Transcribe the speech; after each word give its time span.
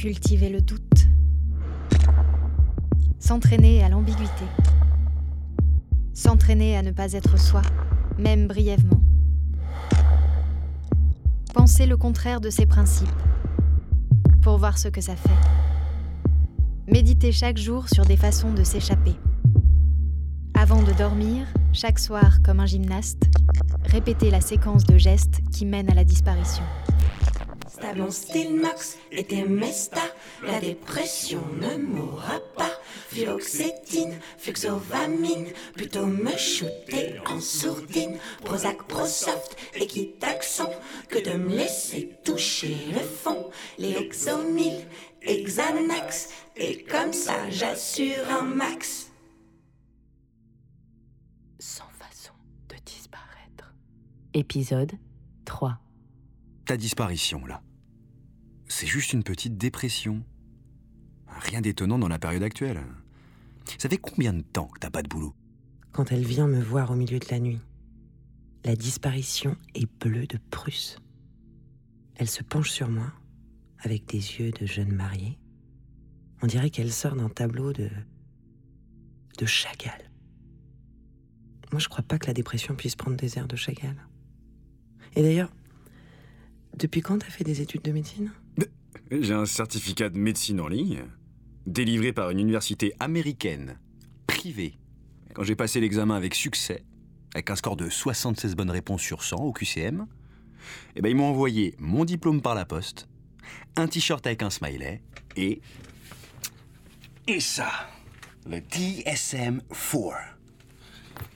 cultiver 0.00 0.48
le 0.48 0.62
doute, 0.62 1.08
s'entraîner 3.18 3.84
à 3.84 3.90
l'ambiguïté, 3.90 4.46
s'entraîner 6.14 6.74
à 6.74 6.80
ne 6.80 6.90
pas 6.90 7.12
être 7.12 7.38
soi, 7.38 7.60
même 8.18 8.48
brièvement, 8.48 9.02
penser 11.52 11.84
le 11.84 11.98
contraire 11.98 12.40
de 12.40 12.48
ses 12.48 12.64
principes. 12.64 13.10
Pour 14.40 14.56
voir 14.56 14.78
ce 14.78 14.88
que 14.88 15.02
ça 15.02 15.16
fait, 15.16 15.28
méditer 16.90 17.30
chaque 17.30 17.58
jour 17.58 17.86
sur 17.90 18.06
des 18.06 18.16
façons 18.16 18.54
de 18.54 18.64
s'échapper. 18.64 19.16
Avant 20.54 20.82
de 20.82 20.92
dormir, 20.92 21.46
chaque 21.74 21.98
soir 21.98 22.40
comme 22.42 22.60
un 22.60 22.66
gymnaste, 22.66 23.24
répéter 23.84 24.30
la 24.30 24.40
séquence 24.40 24.84
de 24.84 24.96
gestes 24.96 25.42
qui 25.52 25.66
mène 25.66 25.90
à 25.90 25.94
la 25.94 26.04
disparition. 26.04 26.64
Stablon 27.80 28.10
Stilnox 28.10 28.98
et 29.10 29.24
tes 29.24 29.42
mesta, 29.44 30.02
la 30.46 30.60
dépression 30.60 31.42
ne 31.62 31.78
mourra 31.78 32.38
pas. 32.54 32.70
Fluoxétine, 33.08 34.20
fluxovamine, 34.36 35.46
plutôt 35.74 36.04
me 36.04 36.36
shooter 36.36 37.18
en 37.26 37.40
sourdine. 37.40 38.18
Prozac, 38.44 38.86
Prosoft, 38.86 39.56
Equitaxon, 39.74 40.68
que 41.08 41.24
de 41.24 41.38
me 41.38 41.56
laisser 41.56 42.18
toucher 42.22 42.76
le 42.92 43.00
fond. 43.00 43.50
Les 43.78 43.96
exomil, 43.96 44.84
Exanax, 45.22 46.28
et 46.56 46.84
comme 46.84 47.14
ça 47.14 47.48
j'assure 47.48 48.28
un 48.28 48.42
max. 48.42 49.10
Sans 51.58 51.88
façon 51.98 52.34
de 52.68 52.76
disparaître. 52.84 53.74
Épisode 54.34 54.92
3. 55.46 55.78
Ta 56.66 56.76
disparition, 56.76 57.46
là. 57.46 57.62
C'est 58.80 58.86
juste 58.86 59.12
une 59.12 59.22
petite 59.22 59.58
dépression. 59.58 60.24
Rien 61.26 61.60
d'étonnant 61.60 61.98
dans 61.98 62.08
la 62.08 62.18
période 62.18 62.42
actuelle. 62.42 62.80
Ça 63.76 63.90
fait 63.90 63.98
combien 63.98 64.32
de 64.32 64.40
temps 64.40 64.68
que 64.68 64.78
t'as 64.78 64.88
pas 64.88 65.02
de 65.02 65.08
boulot? 65.08 65.34
Quand 65.92 66.10
elle 66.12 66.24
vient 66.24 66.46
me 66.46 66.62
voir 66.62 66.90
au 66.90 66.94
milieu 66.94 67.18
de 67.18 67.26
la 67.30 67.40
nuit, 67.40 67.60
la 68.64 68.76
disparition 68.76 69.54
est 69.74 69.86
bleue 70.00 70.26
de 70.26 70.38
Prusse. 70.50 70.96
Elle 72.14 72.30
se 72.30 72.42
penche 72.42 72.70
sur 72.70 72.88
moi, 72.88 73.12
avec 73.80 74.06
des 74.06 74.16
yeux 74.16 74.50
de 74.50 74.64
jeune 74.64 74.94
mariée. 74.94 75.38
On 76.40 76.46
dirait 76.46 76.70
qu'elle 76.70 76.90
sort 76.90 77.16
d'un 77.16 77.28
tableau 77.28 77.74
de. 77.74 77.90
de 79.36 79.44
Chagall. 79.44 80.10
Moi, 81.70 81.80
je 81.80 81.88
crois 81.90 82.02
pas 82.02 82.18
que 82.18 82.28
la 82.28 82.32
dépression 82.32 82.74
puisse 82.74 82.96
prendre 82.96 83.18
des 83.18 83.36
airs 83.36 83.46
de 83.46 83.56
Chagall. 83.56 84.08
Et 85.16 85.22
d'ailleurs, 85.22 85.52
depuis 86.78 87.02
quand 87.02 87.18
t'as 87.18 87.26
fait 87.26 87.44
des 87.44 87.60
études 87.60 87.82
de 87.82 87.92
médecine? 87.92 88.30
J'ai 89.12 89.34
un 89.34 89.44
certificat 89.44 90.08
de 90.08 90.16
médecine 90.16 90.60
en 90.60 90.68
ligne, 90.68 91.02
délivré 91.66 92.12
par 92.12 92.30
une 92.30 92.38
université 92.38 92.92
américaine, 93.00 93.80
privée. 94.28 94.78
Quand 95.34 95.42
j'ai 95.42 95.56
passé 95.56 95.80
l'examen 95.80 96.14
avec 96.14 96.32
succès, 96.32 96.84
avec 97.34 97.50
un 97.50 97.56
score 97.56 97.74
de 97.74 97.88
76 97.88 98.54
bonnes 98.54 98.70
réponses 98.70 99.02
sur 99.02 99.24
100 99.24 99.38
au 99.38 99.52
QCM, 99.52 100.06
eh 100.94 101.02
ben 101.02 101.08
ils 101.08 101.16
m'ont 101.16 101.28
envoyé 101.28 101.74
mon 101.80 102.04
diplôme 102.04 102.40
par 102.40 102.54
la 102.54 102.64
poste, 102.64 103.08
un 103.74 103.88
t-shirt 103.88 104.24
avec 104.28 104.44
un 104.44 104.50
smiley 104.50 105.02
et. 105.34 105.60
Et 107.26 107.40
ça 107.40 107.68
Le 108.46 108.58
DSM-4. 108.58 110.14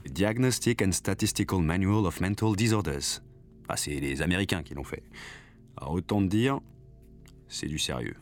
Diagnostic 0.07 0.81
and 0.81 0.93
Statistical 0.93 1.59
Manual 1.59 2.07
of 2.07 2.21
Mental 2.21 2.55
Disorders. 2.55 3.21
Ah, 3.69 3.77
c'est 3.77 3.99
les 3.99 4.23
Américains 4.23 4.63
qui 4.63 4.75
l'ont 4.75 4.85
fait. 4.85 5.03
Alors 5.77 5.95
autant 5.95 6.23
te 6.23 6.29
dire, 6.29 6.61
c'est 7.55 7.67
du 7.67 7.79
sérieux. 7.79 8.17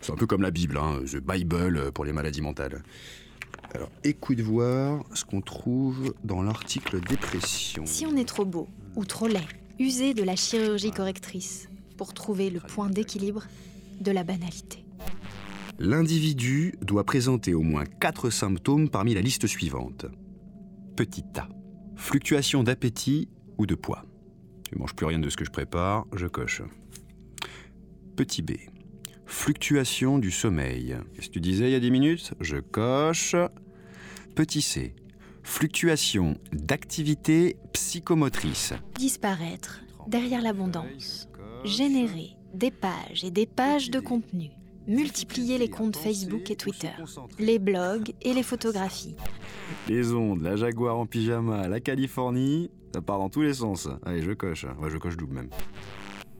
C'est 0.00 0.12
un 0.12 0.16
peu 0.16 0.26
comme 0.26 0.42
la 0.42 0.50
Bible, 0.50 0.78
hein, 0.78 1.00
The 1.06 1.18
Bible 1.18 1.92
pour 1.92 2.04
les 2.04 2.12
maladies 2.12 2.40
mentales. 2.40 2.82
Alors 3.74 3.90
écoute 4.04 4.40
voir 4.40 5.04
ce 5.14 5.24
qu'on 5.24 5.40
trouve 5.40 6.14
dans 6.24 6.42
l'article 6.42 7.00
dépression. 7.00 7.84
Si 7.86 8.06
on 8.06 8.16
est 8.16 8.28
trop 8.28 8.44
beau 8.44 8.68
ou 8.96 9.04
trop 9.04 9.28
laid, 9.28 9.46
usez 9.78 10.14
de 10.14 10.22
la 10.22 10.36
chirurgie 10.36 10.90
correctrice 10.90 11.68
pour 11.96 12.14
trouver 12.14 12.50
le 12.50 12.60
point 12.60 12.90
d'équilibre 12.90 13.46
de 14.00 14.10
la 14.10 14.24
banalité. 14.24 14.84
L'individu 15.78 16.74
doit 16.82 17.04
présenter 17.04 17.54
au 17.54 17.62
moins 17.62 17.84
quatre 17.84 18.30
symptômes 18.30 18.88
parmi 18.88 19.14
la 19.14 19.20
liste 19.20 19.46
suivante. 19.46 20.06
Petit 20.96 21.24
A. 21.36 21.48
Fluctuation 21.96 22.62
d'appétit 22.62 23.28
ou 23.56 23.66
de 23.66 23.74
poids. 23.74 24.04
Tu 24.68 24.76
manges 24.78 24.94
plus 24.94 25.06
rien 25.06 25.18
de 25.18 25.30
ce 25.30 25.36
que 25.36 25.44
je 25.44 25.50
prépare, 25.50 26.06
je 26.14 26.26
coche. 26.26 26.62
Petit 28.16 28.42
B. 28.42 28.52
Fluctuation 29.24 30.18
du 30.18 30.30
sommeil. 30.30 30.96
Qu'est-ce 31.14 31.28
que 31.28 31.32
tu 31.32 31.40
disais 31.40 31.68
il 31.68 31.72
y 31.72 31.74
a 31.74 31.80
10 31.80 31.90
minutes? 31.90 32.34
Je 32.40 32.58
coche. 32.58 33.34
Petit 34.34 34.60
C. 34.60 34.94
Fluctuation 35.42 36.36
d'activité 36.52 37.56
psychomotrice. 37.72 38.74
Disparaître 38.96 39.80
derrière 40.06 40.42
l'abondance. 40.42 41.28
Générer 41.64 42.36
des 42.52 42.70
pages 42.70 43.24
et 43.24 43.30
des 43.30 43.46
pages 43.46 43.90
de 43.90 44.00
contenu. 44.00 44.50
Multiplier 44.86 45.58
les 45.58 45.70
comptes 45.70 45.96
Facebook 45.96 46.50
et 46.50 46.56
Twitter. 46.56 46.90
Les 47.38 47.58
blogs 47.58 48.12
et 48.20 48.34
les 48.34 48.42
photographies. 48.42 49.16
Les 49.88 50.12
ondes, 50.12 50.42
la 50.42 50.56
Jaguar 50.56 50.98
en 50.98 51.06
pyjama, 51.06 51.68
la 51.68 51.80
Californie, 51.80 52.70
ça 52.92 53.00
part 53.00 53.18
dans 53.18 53.30
tous 53.30 53.42
les 53.42 53.54
sens. 53.54 53.88
Allez, 54.04 54.22
je 54.22 54.32
coche. 54.32 54.66
Ouais, 54.80 54.90
je 54.90 54.98
coche 54.98 55.16
double 55.16 55.34
même. 55.34 55.50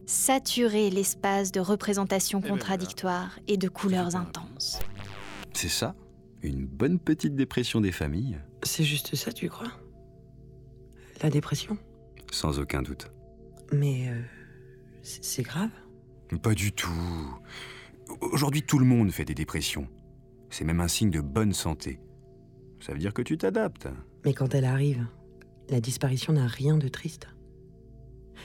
Saturer 0.05 0.89
l'espace 0.89 1.51
de 1.51 1.59
représentations 1.59 2.41
contradictoires 2.41 3.39
et 3.47 3.57
de 3.57 3.69
couleurs 3.69 4.15
intenses. 4.15 4.79
C'est 5.53 5.69
ça 5.69 5.95
Une 6.41 6.65
bonne 6.65 6.99
petite 6.99 7.35
dépression 7.35 7.79
des 7.81 7.91
familles 7.91 8.37
C'est 8.63 8.83
juste 8.83 9.15
ça, 9.15 9.31
tu 9.31 9.47
crois? 9.49 9.71
La 11.21 11.29
dépression? 11.29 11.77
Sans 12.31 12.59
aucun 12.59 12.81
doute. 12.81 13.11
Mais. 13.71 14.09
euh, 14.09 14.21
c'est 15.03 15.23
c'est 15.23 15.43
grave 15.43 15.69
Pas 16.41 16.53
du 16.53 16.71
tout. 16.73 16.91
Aujourd'hui, 18.19 18.61
tout 18.63 18.79
le 18.79 18.85
monde 18.85 19.11
fait 19.11 19.25
des 19.25 19.35
dépressions. 19.35 19.87
C'est 20.49 20.65
même 20.65 20.81
un 20.81 20.87
signe 20.89 21.09
de 21.11 21.21
bonne 21.21 21.53
santé. 21.53 21.99
Ça 22.81 22.91
veut 22.91 22.99
dire 22.99 23.13
que 23.13 23.21
tu 23.21 23.37
t'adaptes. 23.37 23.87
Mais 24.25 24.33
quand 24.33 24.53
elle 24.53 24.65
arrive, 24.65 25.05
la 25.69 25.79
disparition 25.79 26.33
n'a 26.33 26.47
rien 26.47 26.77
de 26.77 26.87
triste. 26.89 27.27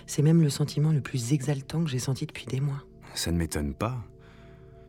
C'est 0.06 0.22
même 0.22 0.42
le 0.42 0.50
sentiment 0.50 0.92
le 0.92 1.00
plus 1.00 1.32
exaltant 1.32 1.84
que 1.84 1.90
j'ai 1.90 1.98
senti 1.98 2.26
depuis 2.26 2.46
des 2.46 2.60
mois. 2.60 2.84
Ça 3.14 3.30
ne 3.32 3.36
m'étonne 3.36 3.74
pas. 3.74 4.04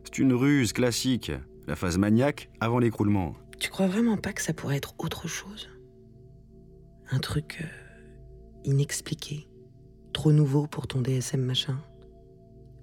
C'est 0.04 0.18
une 0.18 0.32
ruse 0.32 0.72
classique. 0.72 1.32
La 1.66 1.76
phase 1.76 1.98
maniaque 1.98 2.50
avant 2.60 2.78
l'écroulement. 2.78 3.34
Tu 3.58 3.70
crois 3.70 3.86
vraiment 3.86 4.16
pas 4.16 4.32
que 4.32 4.42
ça 4.42 4.52
pourrait 4.52 4.76
être 4.76 4.94
autre 4.98 5.28
chose? 5.28 5.68
Un 7.10 7.18
truc 7.18 7.58
euh, 7.60 7.66
inexpliqué, 8.64 9.48
trop 10.12 10.32
nouveau 10.32 10.66
pour 10.66 10.86
ton 10.86 11.00
DSM 11.00 11.40
machin, 11.40 11.78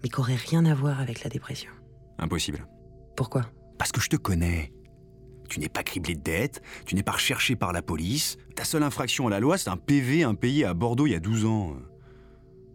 mais 0.04 0.10
qui 0.10 0.20
aurait 0.20 0.36
rien 0.36 0.66
à 0.66 0.74
voir 0.74 1.00
avec 1.00 1.24
la 1.24 1.30
dépression? 1.30 1.72
Impossible. 2.20 2.68
Pourquoi? 3.16 3.50
Parce 3.78 3.92
que 3.92 4.02
je 4.02 4.10
te 4.10 4.16
connais. 4.16 4.72
Tu 5.50 5.60
n'es 5.60 5.70
pas 5.70 5.84
criblé 5.84 6.14
de 6.14 6.22
dettes, 6.22 6.62
tu 6.86 6.96
n'es 6.96 7.04
pas 7.04 7.14
recherché 7.14 7.56
par 7.56 7.72
la 7.72 7.82
police. 7.82 8.38
Ta 8.56 8.64
seule 8.64 8.84
infraction 8.84 9.28
à 9.28 9.30
la 9.30 9.40
loi, 9.40 9.58
c'est 9.58 9.70
un 9.70 9.78
PV 9.78 10.24
impayé 10.24 10.66
à 10.66 10.74
Bordeaux 10.74 11.08
il 11.08 11.14
y 11.14 11.16
a 11.16 11.20
12 11.20 11.46
ans. 11.46 11.76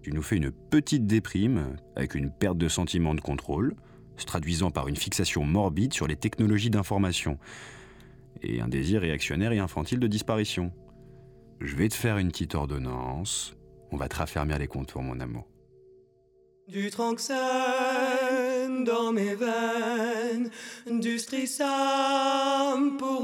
Tu 0.02 0.12
nous 0.12 0.22
fais 0.22 0.36
une 0.36 0.50
petite 0.50 1.06
déprime 1.06 1.76
avec 1.94 2.16
une 2.16 2.30
perte 2.30 2.58
de 2.58 2.68
sentiment 2.68 3.14
de 3.14 3.20
contrôle, 3.20 3.76
se 4.16 4.26
traduisant 4.26 4.72
par 4.72 4.88
une 4.88 4.96
fixation 4.96 5.44
morbide 5.44 5.94
sur 5.94 6.08
les 6.08 6.16
technologies 6.16 6.70
d'information 6.70 7.38
et 8.42 8.60
un 8.60 8.68
désir 8.68 9.02
réactionnaire 9.02 9.52
et 9.52 9.60
infantile 9.60 10.00
de 10.00 10.08
disparition. 10.08 10.72
Je 11.60 11.76
vais 11.76 11.88
te 11.88 11.94
faire 11.94 12.18
une 12.18 12.28
petite 12.28 12.56
ordonnance. 12.56 13.54
On 13.92 13.96
va 13.96 14.08
te 14.08 14.16
raffermir 14.16 14.58
les 14.58 14.66
contours, 14.66 15.02
mon 15.02 15.20
amour. 15.20 15.46
Du 16.66 16.90
dans 18.84 19.12
mes 19.12 19.34
veines, 19.34 20.50
du 20.86 21.18
pour 22.98 23.21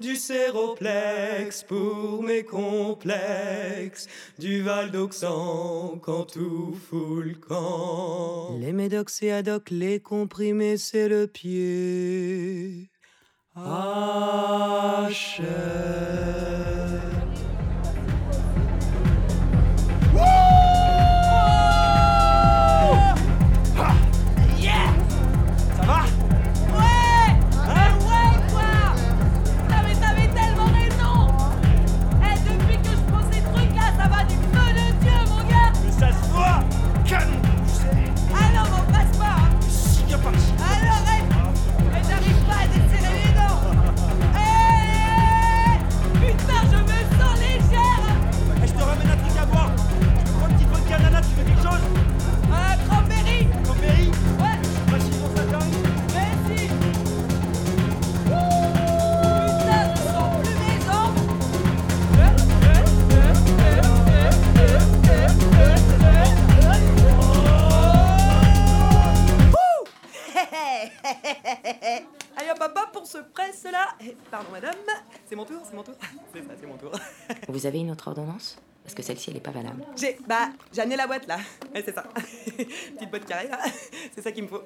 du 0.00 0.16
séroplex 0.16 1.62
pour 1.64 2.22
mes 2.22 2.44
complexes, 2.44 4.06
du 4.38 4.62
valdoxan 4.62 5.98
quand 6.02 6.24
tout 6.32 6.76
fout 6.88 7.24
le 7.24 7.34
camp. 7.34 8.56
Les 8.58 8.72
médocs 8.72 9.22
et 9.22 9.32
adocs, 9.32 9.70
les 9.70 10.00
comprimés, 10.00 10.76
c'est 10.76 11.08
le 11.08 11.26
pied. 11.26 12.90
Achète. 13.54 15.44
Là. 73.74 73.88
Eh, 74.00 74.16
Pardon 74.30 74.50
madame, 74.52 74.74
c'est 75.26 75.36
mon 75.36 75.44
tour, 75.44 75.60
c'est 75.68 75.74
mon 75.74 75.82
tour. 75.82 75.94
C'est 76.32 76.40
ça, 76.42 76.54
c'est 76.60 76.66
mon 76.66 76.76
tour. 76.76 76.92
Vous 77.48 77.66
avez 77.66 77.78
une 77.80 77.90
autre 77.90 78.08
ordonnance? 78.08 78.56
Parce 78.82 78.94
que 78.94 79.02
celle-ci, 79.02 79.30
elle 79.30 79.36
est 79.38 79.40
pas 79.40 79.50
valable. 79.50 79.82
J'ai, 79.96 80.18
bah, 80.26 80.50
j'ai 80.72 80.82
amené 80.82 80.96
la 80.96 81.06
boîte 81.06 81.26
là. 81.26 81.38
Ouais, 81.74 81.82
c'est 81.84 81.94
ça. 81.94 82.02
Petite 82.14 83.10
boîte 83.10 83.24
carrée 83.24 83.48
là. 83.48 83.58
C'est 84.14 84.20
ça 84.22 84.30
qu'il 84.30 84.44
me 84.44 84.48
faut. 84.48 84.62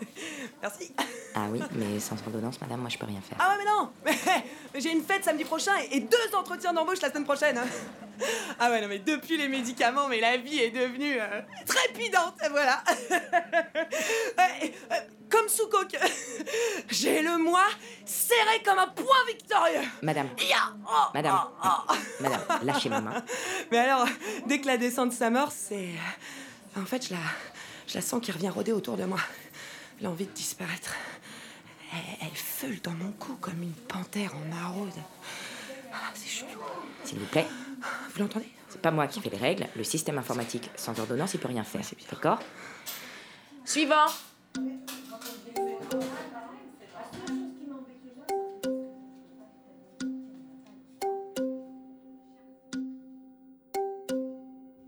Merci. 0.62 0.92
Ah 1.34 1.46
oui, 1.50 1.60
mais 1.72 2.00
sans 2.00 2.16
ordonnance, 2.26 2.60
madame, 2.60 2.80
moi 2.80 2.88
je 2.90 2.98
peux 2.98 3.06
rien 3.06 3.20
faire. 3.20 3.38
Ah 3.40 3.50
ouais, 3.50 3.56
mais 3.58 3.70
non 3.70 3.90
Mais, 4.04 4.42
mais 4.74 4.80
j'ai 4.80 4.90
une 4.92 5.02
fête 5.02 5.24
samedi 5.24 5.44
prochain 5.44 5.72
et, 5.90 5.96
et 5.96 6.00
deux 6.00 6.34
entretiens 6.36 6.72
d'embauche 6.72 7.00
la 7.00 7.10
semaine 7.10 7.24
prochaine. 7.24 7.60
Ah 8.58 8.70
ouais, 8.70 8.80
non, 8.82 8.88
mais 8.88 8.98
depuis 8.98 9.36
les 9.38 9.48
médicaments, 9.48 10.06
mais 10.08 10.20
la 10.20 10.36
vie 10.36 10.58
est 10.58 10.70
devenue 10.70 11.18
euh, 11.20 11.40
trépidante, 11.66 12.34
voilà. 12.50 12.82
Ouais, 14.38 14.72
euh, 14.92 14.94
comme 15.30 15.48
sous 15.48 15.68
coque. 15.68 15.96
J'ai 16.90 17.22
le 17.22 17.38
mois 17.38 17.66
serré 18.04 18.62
comme 18.64 18.78
un 18.78 18.88
point 18.88 19.24
victorieux. 19.26 19.86
Madame, 20.02 20.28
Ya 20.38 20.72
Oh, 20.86 21.06
Madame. 21.14 21.38
oh, 21.64 21.68
oh. 21.88 21.94
madame, 22.20 22.40
lâchez 22.64 22.88
ma 22.88 23.00
main. 23.00 23.22
Mais 23.70 23.78
alors, 23.78 24.06
dès 24.46 24.60
que 24.60 24.66
la 24.66 24.76
descente 24.76 25.12
s'amorce, 25.12 25.54
c'est. 25.68 25.88
En 26.76 26.84
fait, 26.84 27.06
je 27.06 27.12
la, 27.14 27.20
je 27.86 27.94
la 27.94 28.00
sens 28.02 28.20
qui 28.22 28.32
revient 28.32 28.48
rôder 28.48 28.72
autour 28.72 28.96
de 28.96 29.04
moi. 29.04 29.20
L'envie 30.02 30.26
de 30.26 30.32
disparaître. 30.32 30.94
Elle, 31.92 32.28
elle 32.28 32.36
feule 32.36 32.80
dans 32.80 32.92
mon 32.92 33.12
cou 33.12 33.36
comme 33.40 33.62
une 33.62 33.72
panthère 33.72 34.34
en 34.34 34.54
maraude. 34.54 34.88
Ah, 35.92 36.10
c'est 36.14 36.28
chelou. 36.28 36.60
S'il 37.04 37.18
vous 37.18 37.26
plaît, 37.26 37.46
Vous 38.14 38.20
l'entendez? 38.20 38.48
C'est 38.68 38.80
pas 38.80 38.90
moi 38.90 39.06
qui 39.06 39.20
fais 39.20 39.30
les 39.30 39.36
règles. 39.36 39.66
Le 39.76 39.84
système 39.84 40.18
informatique, 40.18 40.70
sans 40.76 40.98
ordonnance, 40.98 41.34
il 41.34 41.40
peut 41.40 41.48
rien 41.48 41.64
faire. 41.64 41.82
D'accord? 42.10 42.38
Suivant 43.64 44.06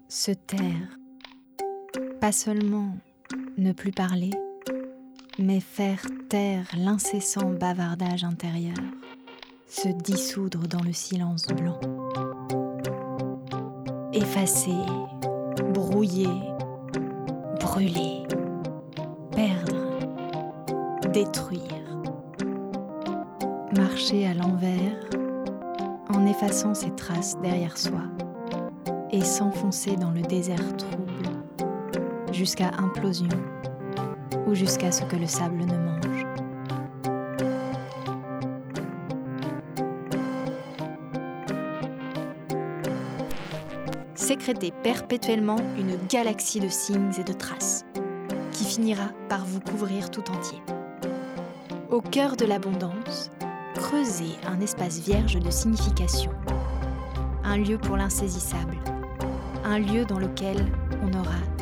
Se 0.09 0.31
taire. 0.31 0.61
Pas 2.21 2.31
seulement 2.31 2.97
ne 3.59 3.73
plus 3.73 3.91
parler, 3.91 4.31
mais 5.39 5.61
faire 5.61 6.03
taire 6.29 6.67
l'incessant 6.77 7.51
bavardage 7.51 8.25
intérieur, 8.25 8.77
se 9.67 9.89
dissoudre 9.89 10.69
dans 10.69 10.83
le 10.83 10.93
silence 10.93 11.47
blanc. 11.47 11.81
Effacer, 14.13 14.77
brouiller, 15.73 16.29
brûler, 17.61 18.23
perdre, 19.31 21.09
détruire. 21.13 21.63
Marcher 23.77 24.27
à 24.27 24.35
l'envers 24.35 25.09
en 26.11 26.27
effaçant 26.27 26.75
ses 26.75 26.95
traces 26.95 27.39
derrière 27.41 27.79
soi 27.79 28.03
et 29.11 29.23
s'enfoncer 29.23 29.97
dans 29.97 30.11
le 30.11 30.21
désert 30.21 30.77
trouble 30.77 31.31
jusqu'à 32.33 32.71
implosion 32.79 33.29
ou 34.47 34.55
jusqu'à 34.55 34.93
ce 34.93 35.05
que 35.05 35.17
le 35.17 35.27
sable 35.27 35.65
ne 35.65 35.77
mange. 35.77 36.27
Sécréter 44.15 44.73
perpétuellement 44.83 45.59
une 45.79 45.97
galaxie 46.09 46.61
de 46.61 46.69
signes 46.69 47.13
et 47.19 47.25
de 47.25 47.33
traces 47.33 47.85
qui 48.53 48.65
finira 48.65 49.09
par 49.29 49.45
vous 49.45 49.61
couvrir 49.61 50.11
tout 50.11 50.25
entier. 50.31 50.63
Au 51.91 52.01
cœur 52.01 52.37
de 52.37 52.45
l'abondance, 52.45 53.31
creusez 53.75 54.37
un 54.47 54.61
espace 54.61 55.01
vierge 55.01 55.39
de 55.39 55.51
signification, 55.51 56.31
un 57.45 57.59
lieu 57.59 57.79
pour 57.79 57.97
l'insaisissable, 57.97 58.79
un 59.65 59.79
lieu 59.79 60.05
dans 60.05 60.19
lequel 60.19 60.67
on 61.03 61.13
aura 61.19 61.62